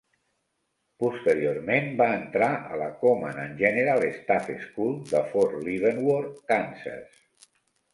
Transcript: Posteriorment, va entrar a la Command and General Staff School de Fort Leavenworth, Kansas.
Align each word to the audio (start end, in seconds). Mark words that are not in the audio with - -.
Posteriorment, 1.03 1.91
va 1.99 2.07
entrar 2.21 2.49
a 2.71 2.81
la 2.85 2.89
Command 3.05 3.45
and 3.45 3.63
General 3.67 4.09
Staff 4.19 4.53
School 4.67 5.01
de 5.15 5.27
Fort 5.37 5.59
Leavenworth, 5.71 6.47
Kansas. 6.53 7.27